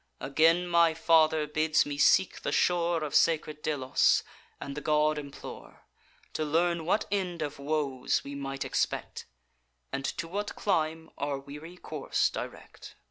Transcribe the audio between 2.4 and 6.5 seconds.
the shore Of sacred Delos, and the god implore, To